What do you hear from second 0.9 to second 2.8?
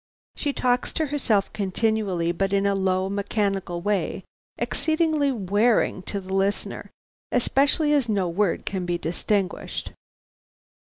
to herself continually, but in a